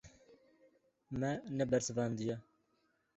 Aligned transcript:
Me 1.19 1.29
nebersivandiye. 1.55 2.35